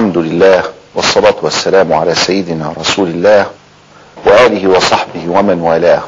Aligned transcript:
الحمد 0.00 0.18
لله 0.18 0.64
والصلاة 0.94 1.34
والسلام 1.42 1.92
على 1.92 2.14
سيدنا 2.14 2.74
رسول 2.78 3.08
الله 3.08 3.50
وآله 4.24 4.68
وصحبه 4.68 5.28
ومن 5.28 5.60
والاه. 5.60 6.02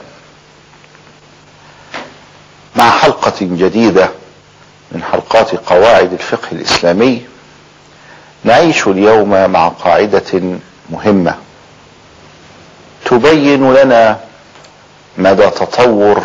مع 2.76 2.91
حلقة 2.91 3.34
جديدة 3.41 4.08
من 4.92 5.02
حلقات 5.02 5.55
قواعد 5.55 6.13
الفقه 6.13 6.49
الإسلامي 6.52 7.26
نعيش 8.45 8.86
اليوم 8.86 9.50
مع 9.50 9.68
قاعدة 9.68 10.59
مهمة. 10.90 11.34
تبين 13.04 13.74
لنا 13.74 14.20
مدى 15.18 15.50
تطور 15.50 16.22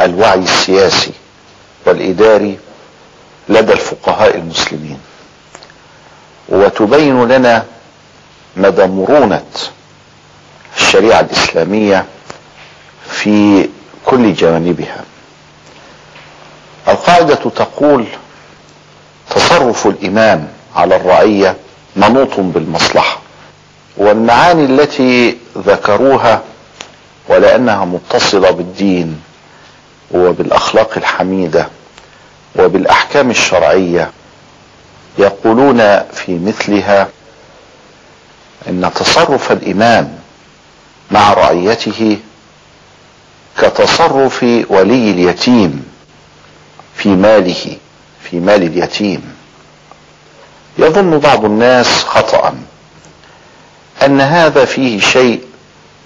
الوعي 0.00 0.38
السياسي 0.38 1.12
والإداري 1.86 2.58
لدى 3.48 3.72
الفقهاء 3.72 4.36
المسلمين. 4.36 4.98
وتبين 6.48 7.28
لنا 7.28 7.64
مدى 8.56 8.86
مرونة 8.86 9.42
الشريعة 10.76 11.20
الإسلامية 11.20 12.04
في 13.10 13.68
كل 14.06 14.34
جوانبها 14.34 15.04
القاعدة 16.88 17.34
تقول 17.34 18.04
تصرف 19.30 19.86
الإمام 19.86 20.48
على 20.76 20.96
الرعية 20.96 21.56
منوط 21.96 22.40
بالمصلحة 22.40 23.18
والمعاني 23.96 24.64
التي 24.64 25.38
ذكروها 25.58 26.42
ولأنها 27.28 27.84
متصلة 27.84 28.50
بالدين 28.50 29.20
وبالأخلاق 30.10 30.90
الحميدة 30.96 31.68
وبالأحكام 32.56 33.30
الشرعية 33.30 34.10
يقولون 35.18 35.78
في 36.12 36.38
مثلها 36.38 37.08
إن 38.68 38.90
تصرف 38.94 39.52
الإمام 39.52 40.18
مع 41.10 41.32
رعيته 41.32 42.18
كتصرف 43.58 44.42
ولي 44.68 45.10
اليتيم 45.10 45.84
في 46.96 47.08
ماله 47.08 47.76
في 48.30 48.40
مال 48.40 48.62
اليتيم. 48.62 49.34
يظن 50.78 51.18
بعض 51.18 51.44
الناس 51.44 51.86
خطأ 52.04 52.54
أن 54.04 54.20
هذا 54.20 54.64
فيه 54.64 55.00
شيء 55.00 55.40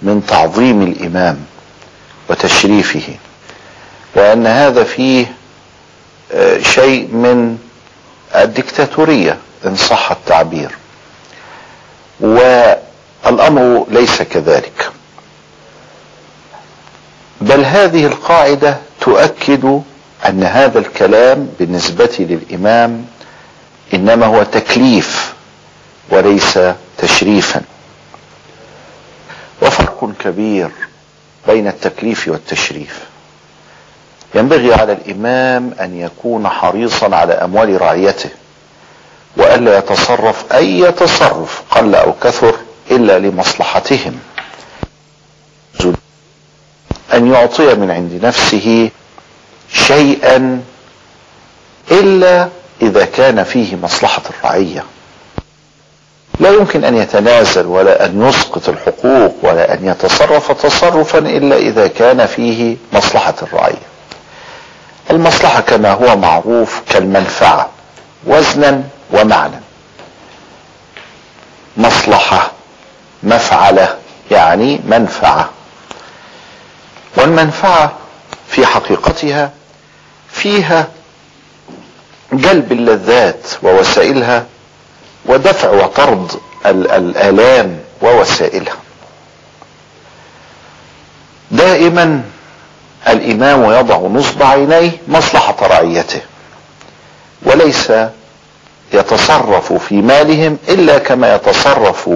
من 0.01 0.25
تعظيم 0.27 0.81
الإمام 0.81 1.45
وتشريفه 2.29 3.13
وأن 4.15 4.47
هذا 4.47 4.83
فيه 4.83 5.25
شيء 6.61 7.07
من 7.07 7.57
الدكتاتورية 8.35 9.37
إن 9.65 9.75
صح 9.75 10.11
التعبير. 10.11 10.71
والأمر 12.19 13.85
ليس 13.91 14.21
كذلك. 14.21 14.89
بل 17.41 17.65
هذه 17.65 18.05
القاعدة 18.05 18.77
تؤكد 19.01 19.81
أن 20.25 20.43
هذا 20.43 20.79
الكلام 20.79 21.49
بالنسبة 21.59 22.15
للإمام 22.19 23.05
إنما 23.93 24.25
هو 24.25 24.43
تكليف 24.43 25.33
وليس 26.09 26.59
تشريفا. 26.97 27.61
وفرق 29.61 30.11
كبير 30.19 30.69
بين 31.47 31.67
التكليف 31.67 32.27
والتشريف. 32.27 32.99
ينبغي 34.35 34.73
على 34.73 34.93
الإمام 34.93 35.73
أن 35.81 35.99
يكون 35.99 36.47
حريصا 36.47 37.15
على 37.15 37.33
أموال 37.33 37.81
رعيته 37.81 38.29
والا 39.37 39.77
يتصرف 39.77 40.53
أي 40.53 40.91
تصرف 40.91 41.61
قل 41.71 41.95
أو 41.95 42.13
كثر 42.13 42.55
إلا 42.91 43.19
لمصلحتهم. 43.19 44.19
أن 47.13 47.33
يعطي 47.33 47.75
من 47.75 47.91
عند 47.91 48.25
نفسه 48.25 48.89
شيئا 49.73 50.61
إلا 51.91 52.49
إذا 52.81 53.05
كان 53.05 53.43
فيه 53.43 53.75
مصلحة 53.75 54.21
الرعية. 54.29 54.83
لا 56.39 56.49
يمكن 56.49 56.83
أن 56.83 56.95
يتنازل 56.95 57.65
ولا 57.65 58.05
أن 58.05 58.27
يسقط 58.29 58.69
الحقوق 58.69 59.35
ولا 59.43 59.73
أن 59.73 59.87
يتصرف 59.87 60.51
تصرفا 60.51 61.19
إلا 61.19 61.57
إذا 61.57 61.87
كان 61.87 62.25
فيه 62.25 62.77
مصلحة 62.93 63.35
الرعية. 63.41 63.88
المصلحة 65.11 65.61
كما 65.61 65.91
هو 65.91 66.15
معروف 66.17 66.81
كالمنفعة 66.89 67.69
وزنا 68.25 68.83
ومعنى 69.11 69.59
مصلحة 71.77 72.51
مفعلة 73.23 73.97
يعني 74.31 74.79
منفعة. 74.87 75.49
والمنفعة 77.17 77.91
في 78.49 78.65
حقيقتها 78.65 79.51
فيها 80.31 80.87
جلب 82.33 82.71
اللذات 82.71 83.47
ووسائلها 83.63 84.45
ودفع 85.25 85.69
وطرد 85.69 86.31
الآلام 86.65 87.79
ووسائلها. 88.01 88.75
دائما 91.51 92.23
الإمام 93.07 93.71
يضع 93.71 93.97
نصب 93.97 94.43
عينيه 94.43 94.91
مصلحة 95.07 95.55
رعيته 95.61 96.21
وليس 97.43 97.91
يتصرف 98.93 99.73
في 99.73 99.95
مالهم 100.01 100.57
إلا 100.69 100.97
كما 100.97 101.35
يتصرف 101.35 102.09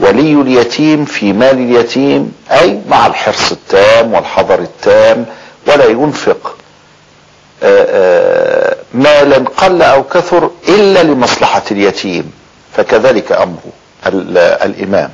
ولي 0.00 0.32
اليتيم 0.40 1.04
في 1.04 1.32
مال 1.32 1.50
اليتيم 1.58 2.32
أي 2.50 2.80
مع 2.88 3.06
الحرص 3.06 3.52
التام 3.52 4.14
والحذر 4.14 4.58
التام 4.58 5.26
ولا 5.66 5.84
ينفق 5.86 6.56
مالا 8.94 9.36
قل 9.56 9.82
أو 9.82 10.02
كثر 10.04 10.50
إلا 10.68 11.02
لمصلحة 11.02 11.62
اليتيم 11.70 12.32
فكذلك 12.76 13.32
أمر 13.32 13.58
الإمام. 14.64 15.10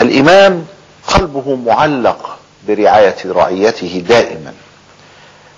الإمام 0.00 0.66
قلبه 1.06 1.56
معلق 1.66 2.35
برعاية 2.68 3.16
رعيته 3.26 4.04
دائما. 4.08 4.52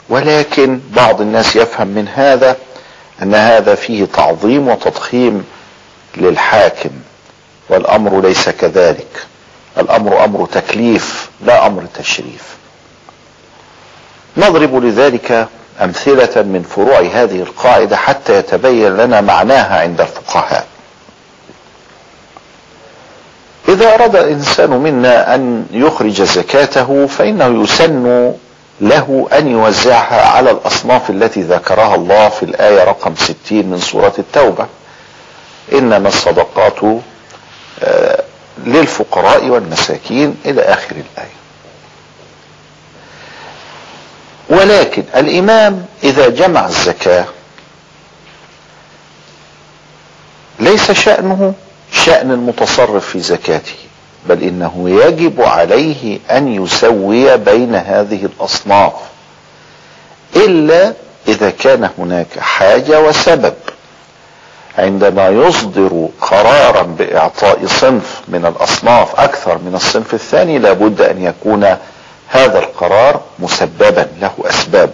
ولكن 0.08 0.80
بعض 0.90 1.20
الناس 1.20 1.56
يفهم 1.56 1.88
من 1.88 2.08
هذا 2.08 2.56
أن 3.22 3.34
هذا 3.34 3.74
فيه 3.74 4.04
تعظيم 4.04 4.68
وتضخيم 4.68 5.44
للحاكم 6.16 6.90
والأمر 7.68 8.20
ليس 8.20 8.48
كذلك. 8.48 9.26
الأمر 9.78 10.24
أمر 10.24 10.46
تكليف 10.46 11.30
لا 11.40 11.66
أمر 11.66 11.82
تشريف. 11.98 12.56
نضرب 14.36 14.84
لذلك 14.84 15.48
أمثلة 15.80 16.42
من 16.42 16.62
فروع 16.62 17.00
هذه 17.00 17.42
القاعدة 17.42 17.96
حتى 17.96 18.38
يتبين 18.38 18.96
لنا 18.96 19.20
معناها 19.20 19.80
عند 19.80 20.00
الفقهاء. 20.00 20.66
إذا 23.68 23.94
أراد 23.94 24.16
الإنسان 24.16 24.70
منا 24.70 25.34
أن 25.34 25.66
يخرج 25.70 26.22
زكاته 26.22 27.06
فإنه 27.06 27.62
يسن 27.64 28.32
له 28.80 29.28
أن 29.32 29.48
يوزعها 29.48 30.28
على 30.28 30.50
الأصناف 30.50 31.10
التي 31.10 31.42
ذكرها 31.42 31.94
الله 31.94 32.28
في 32.28 32.42
الآية 32.42 32.84
رقم 32.84 33.14
60 33.16 33.36
من 33.50 33.78
سورة 33.80 34.12
التوبة. 34.18 34.66
إنما 35.72 36.08
الصدقات 36.08 37.00
للفقراء 38.66 39.44
والمساكين 39.48 40.36
إلى 40.46 40.62
آخر 40.62 40.90
الآية. 40.96 41.38
ولكن 44.50 45.04
الإمام 45.16 45.86
إذا 46.04 46.28
جمع 46.28 46.66
الزكاة 46.66 47.24
ليس 50.60 50.90
شأنه 50.92 51.54
شأن 51.92 52.30
المتصرف 52.30 53.08
في 53.08 53.20
زكاته 53.20 53.74
بل 54.26 54.42
إنه 54.42 54.90
يجب 54.90 55.42
عليه 55.42 56.18
أن 56.30 56.64
يسوي 56.64 57.36
بين 57.36 57.74
هذه 57.74 58.24
الأصناف 58.24 58.92
إلا 60.36 60.92
إذا 61.28 61.50
كان 61.50 61.90
هناك 61.98 62.38
حاجة 62.38 63.00
وسبب. 63.00 63.54
عندما 64.78 65.28
يصدر 65.28 66.08
قرارا 66.20 66.82
بإعطاء 66.82 67.66
صنف 67.66 68.20
من 68.28 68.46
الأصناف 68.46 69.20
أكثر 69.20 69.58
من 69.58 69.74
الصنف 69.74 70.14
الثاني 70.14 70.58
لابد 70.58 71.00
أن 71.00 71.22
يكون 71.24 71.76
هذا 72.28 72.58
القرار 72.58 73.20
مسببا 73.38 74.08
له 74.20 74.32
أسبابه. 74.44 74.92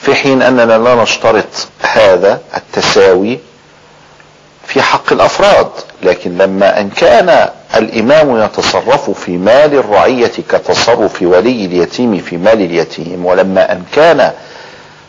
في 0.00 0.14
حين 0.14 0.42
أننا 0.42 0.78
لا 0.78 0.94
نشترط 1.02 1.68
هذا 1.80 2.40
التساوي 2.56 3.38
الأفراد 5.12 5.66
لكن 6.02 6.38
لما 6.38 6.80
أن 6.80 6.90
كان 6.90 7.48
الإمام 7.76 8.36
يتصرف 8.44 9.10
في 9.10 9.36
مال 9.36 9.74
الرعية 9.74 10.32
كتصرف 10.48 11.22
ولي 11.22 11.64
اليتيم 11.66 12.18
في 12.18 12.36
مال 12.36 12.60
اليتيم 12.60 13.26
ولما 13.26 13.72
أن 13.72 13.82
كان 13.92 14.32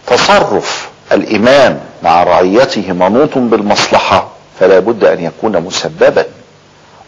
تصرف 0.08 0.90
الإمام 1.12 1.80
مع 2.04 2.24
رعيته 2.24 2.92
منوط 2.94 3.38
بالمصلحة 3.38 4.28
فلا 4.60 4.80
بد 4.80 5.04
أن 5.04 5.20
يكون 5.24 5.62
مسببا. 5.62 6.26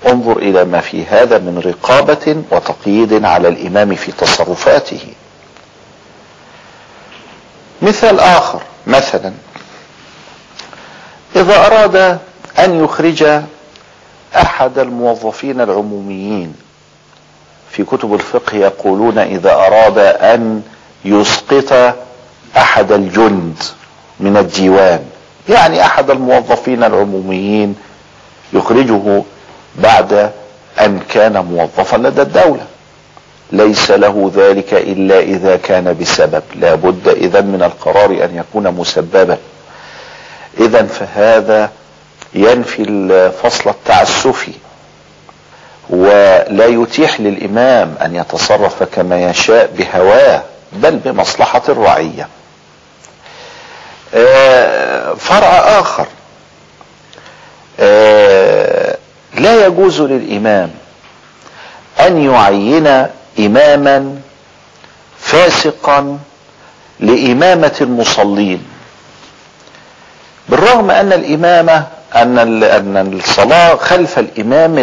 انظر 0.07 0.37
إلى 0.37 0.63
ما 0.65 0.79
في 0.81 1.05
هذا 1.05 1.37
من 1.37 1.61
رقابة 1.65 2.35
وتقييد 2.51 3.25
على 3.25 3.47
الإمام 3.47 3.95
في 3.95 4.11
تصرفاته. 4.11 4.99
مثال 7.81 8.19
آخر 8.19 8.61
مثلا 8.87 9.33
إذا 11.35 11.65
أراد 11.65 12.19
أن 12.59 12.83
يخرج 12.83 13.41
أحد 14.35 14.79
الموظفين 14.79 15.61
العموميين. 15.61 16.55
في 17.71 17.83
كتب 17.83 18.13
الفقه 18.13 18.55
يقولون 18.57 19.17
إذا 19.17 19.53
أراد 19.53 19.97
أن 19.99 20.61
يسقط 21.05 21.95
أحد 22.57 22.91
الجند 22.91 23.55
من 24.19 24.37
الديوان 24.37 24.99
يعني 25.49 25.85
أحد 25.85 26.09
الموظفين 26.11 26.83
العموميين 26.83 27.75
يخرجه 28.53 29.23
بعد 29.75 30.31
أن 30.81 30.99
كان 31.09 31.45
موظفا 31.45 31.97
لدى 31.97 32.21
الدولة. 32.21 32.65
ليس 33.51 33.91
له 33.91 34.31
ذلك 34.35 34.73
إلا 34.73 35.19
إذا 35.19 35.55
كان 35.55 35.97
بسبب. 36.01 36.43
لا 36.55 36.75
بد 36.75 37.07
اذا 37.07 37.41
من 37.41 37.63
القرار 37.63 38.09
أن 38.09 38.35
يكون 38.35 38.71
مسببا. 38.71 39.37
اذا 40.59 40.83
فهذا 40.83 41.71
ينفي 42.35 42.81
الفصل 42.89 43.69
التعسفي 43.69 44.51
ولا 45.89 46.65
يتيح 46.65 47.19
للإمام 47.21 47.95
أن 48.01 48.15
يتصرف 48.15 48.83
كما 48.83 49.21
يشاء 49.29 49.71
بهواه 49.77 50.43
بل 50.71 50.95
بمصلحة 50.95 51.61
الرعية. 51.69 52.27
فرع 55.17 55.79
آخر. 55.79 56.07
لا 59.33 59.65
يجوز 59.65 60.01
للإمام 60.01 60.71
أن 61.99 62.21
يعين 62.33 63.07
إماما 63.39 64.19
فاسقا 65.19 66.19
لإمامة 66.99 67.75
المصلين 67.81 68.67
بالرغم 70.49 70.91
أن 70.91 71.13
الإمامة 71.13 71.87
أن 72.15 72.63
أن 72.63 73.13
الصلاة 73.13 73.75
خلف 73.75 74.19
الإمام 74.19 74.75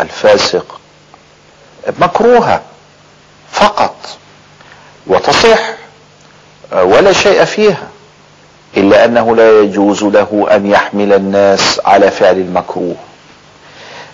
الفاسق 0.00 0.80
مكروهة 2.00 2.62
فقط 3.52 3.96
وتصح 5.06 5.60
ولا 6.72 7.12
شيء 7.12 7.44
فيها 7.44 7.88
إلا 8.76 9.04
أنه 9.04 9.36
لا 9.36 9.60
يجوز 9.60 10.04
له 10.04 10.46
أن 10.50 10.66
يحمل 10.66 11.12
الناس 11.12 11.80
على 11.84 12.10
فعل 12.10 12.36
المكروه. 12.36 12.96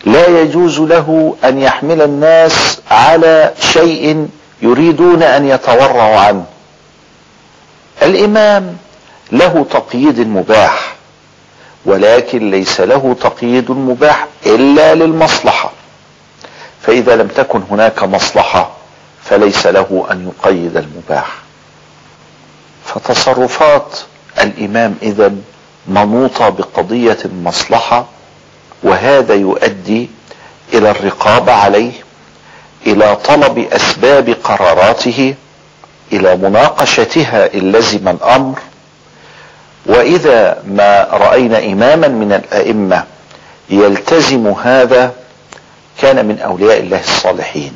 لا 0.05 0.27
يجوز 0.27 0.81
له 0.81 1.37
أن 1.45 1.59
يحمل 1.63 2.03
الناس 2.03 2.81
على 2.91 3.53
شيء 3.61 4.29
يريدون 4.63 5.23
أن 5.23 5.49
يتورعوا 5.49 6.17
عنه. 6.21 6.45
الإمام 8.03 8.77
له 9.33 9.67
تقييد 9.71 10.21
مباح. 10.21 10.88
ولكن 11.89 12.51
ليس 12.51 12.81
له 12.81 13.17
تقييد 13.21 13.71
مباح 13.71 14.27
إلا 14.47 14.95
للمصلحة. 14.95 15.71
فإذا 16.83 17.17
لم 17.17 17.29
تكن 17.29 17.63
هناك 17.71 18.03
مصلحة 18.03 18.71
فليس 19.25 19.67
له 19.67 20.07
أن 20.11 20.29
يقيد 20.33 20.77
المباح. 20.77 21.27
فتصرفات 22.85 23.99
الإمام 24.41 24.95
إذا 25.03 25.33
منوطة 25.87 26.49
بقضية 26.49 27.19
المصلحة 27.25 28.07
وهذا 28.83 29.35
يؤدي 29.35 30.11
إلى 30.75 30.91
الرقابة 30.91 31.53
عليه 31.53 31.93
إلى 32.87 33.17
طلب 33.17 33.59
أسباب 33.59 34.37
قراراته 34.45 35.35
إلى 36.13 36.37
مناقشتها 36.37 37.55
إن 37.55 37.73
لزم 37.73 38.09
الأمر 38.09 38.59
وإذا 39.89 40.59
ما 40.67 41.07
رأينا 41.13 41.59
إماما 41.59 42.09
من 42.09 42.33
الأئمة 42.33 43.05
يلتزم 43.71 44.47
هذا 44.47 45.13
كان 46.01 46.27
من 46.27 46.41
أولياء 46.41 46.81
الله 46.81 47.01
الصالحين. 47.01 47.73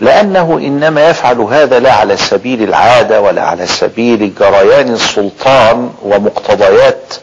لأنه 0.00 0.58
إنما 0.62 1.08
يفعل 1.10 1.40
هذا 1.40 1.78
لا 1.78 1.92
على 1.92 2.16
سبيل 2.16 2.62
العادة 2.62 3.20
ولا 3.20 3.42
على 3.42 3.66
سبيل 3.66 4.34
جريان 4.40 4.88
السلطان 4.92 5.90
ومقتضيات 6.02 7.14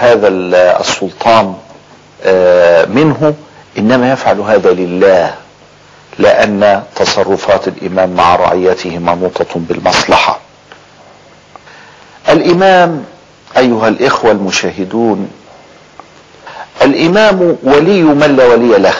هذا 0.00 0.28
السلطان 0.80 1.54
منه 2.88 3.34
إنما 3.78 4.12
يفعل 4.12 4.40
هذا 4.40 4.70
لله. 4.70 5.34
لأن 6.18 6.82
تصرفات 6.96 7.68
الإمام 7.68 8.10
مع 8.10 8.36
رعيته 8.36 8.98
منوطه 8.98 9.46
بالمصلحة. 9.54 10.41
الإمام 12.28 13.04
أيها 13.56 13.88
الإخوة 13.88 14.30
المشاهدون 14.30 15.30
الإمام 16.82 17.56
ولي 17.62 18.02
من 18.02 18.36
لا 18.36 18.46
ولي 18.46 18.78
له. 18.78 18.94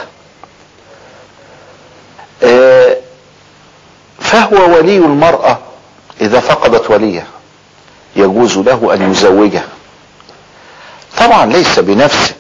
فهو 4.21 4.77
ولي 4.77 4.97
المرأة 4.97 5.59
إذا 6.21 6.41
فقدت 6.41 6.91
وليه 6.91 7.27
يجوز 8.17 8.59
له 8.59 8.95
أن 8.95 9.11
يزوجها. 9.11 9.65
طبعا 11.19 11.47
ليس 11.47 11.79
بنفسه 11.79 12.35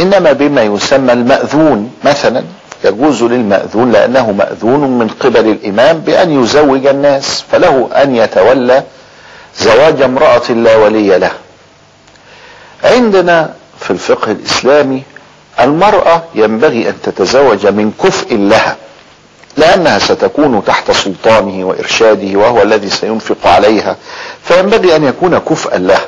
إنما 0.00 0.32
بما 0.32 0.62
يسمى 0.62 1.12
المأذون. 1.12 1.92
مثلا 2.04 2.44
يجوز 2.84 3.22
للمأذون 3.22 3.92
لأنه 3.92 4.32
مأذون 4.32 4.80
من 4.98 5.08
قبل 5.08 5.50
الإمام 5.50 5.98
بأن 5.98 6.42
يزوج 6.42 6.86
الناس 6.86 7.44
فله 7.52 7.88
أن 7.92 8.16
يتولى 8.16 8.82
زواج 9.58 10.02
امرأة 10.02 10.52
لا 10.52 10.76
ولي 10.76 11.18
له. 11.18 11.32
عندنا 12.84 13.54
في 13.80 13.90
الفقه 13.90 14.32
الإسلامي 14.32 15.02
المرأة 15.60 16.22
ينبغي 16.34 16.88
أن 16.88 16.94
تتزوج 17.02 17.66
من 17.66 17.92
كفء 18.02 18.36
لها 18.36 18.76
لأنها 19.56 19.98
ستكون 19.98 20.64
تحت 20.64 20.90
سلطانه 20.90 21.66
وإرشاده 21.66 22.38
وهو 22.38 22.62
الذي 22.62 22.90
سينفق 22.90 23.46
عليها 23.46 23.96
فينبغي 24.44 24.96
أن 24.96 25.04
يكون 25.04 25.38
كفءا 25.38 25.78
لها. 25.78 26.06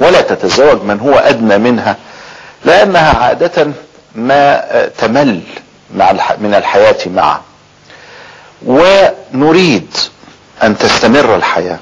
ولا 0.00 0.20
تتزوج 0.20 0.82
من 0.82 1.00
هو 1.00 1.14
أدنى 1.14 1.58
منها 1.58 1.96
لأنها 2.64 3.24
عادة 3.24 3.66
ما 4.14 4.64
تمل 4.98 5.40
مع 5.94 6.12
من 6.40 6.54
الحياة 6.54 6.98
معه. 7.06 7.42
ونريد 8.66 9.96
أن 10.62 10.78
تستمر 10.78 11.36
الحياة. 11.36 11.78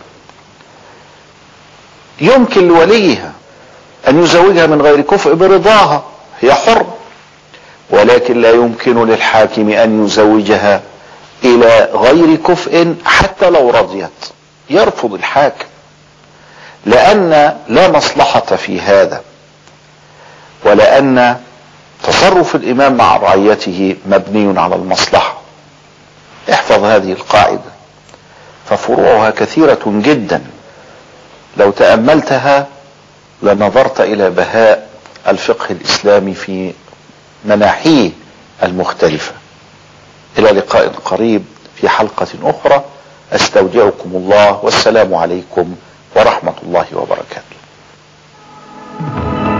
يمكن 2.22 2.68
لوليها 2.68 3.32
أن 4.08 4.22
يزوجها 4.22 4.66
من 4.66 4.82
غير 4.82 5.00
كفء 5.00 5.34
برضاها 5.34 6.02
هي 6.40 6.54
حر. 6.54 6.86
ولكن 7.90 8.40
لا 8.40 8.50
يمكن 8.50 9.06
للحاكم 9.06 9.70
أن 9.70 10.04
يزوجها 10.04 10.80
إلى 11.44 11.88
غير 11.94 12.36
كفء 12.36 12.94
حتى 13.04 13.50
لو 13.50 13.70
رضيت. 13.70 14.10
يرفض 14.70 15.14
الحاكم. 15.14 15.64
لأن 16.86 17.56
لا 17.68 17.90
مصلحة 17.90 18.56
في 18.56 18.80
هذا. 18.80 19.20
ولأن 20.64 21.36
تصرف 22.02 22.54
الإمام 22.54 22.96
مع 22.96 23.16
رعيته 23.16 23.96
مبني 24.06 24.60
على 24.60 24.74
المصلحة. 24.74 25.36
احفظ 26.52 26.84
هذه 26.84 27.12
القاعدة. 27.12 27.72
ففروعها 28.70 29.30
كثيرة 29.30 29.80
جدا. 29.86 30.42
لو 31.56 31.70
تأملتها 31.70 32.66
لنظرت 33.42 34.00
إلى 34.00 34.30
بهاء 34.30 34.88
الفقه 35.28 35.66
الإسلامي 35.70 36.34
في 36.34 36.72
مناحيه 37.44 38.10
المختلفة. 38.62 39.32
إلى 40.38 40.50
لقاء 40.50 40.88
قريب 40.88 41.44
في 41.76 41.88
حلقة 41.88 42.26
أخرى 42.42 42.84
أستودعكم 43.32 44.10
الله 44.14 44.64
والسلام 44.64 45.14
عليكم 45.14 45.74
ورحمة 46.16 46.54
الله 46.62 46.86
وبركاته. 46.92 47.51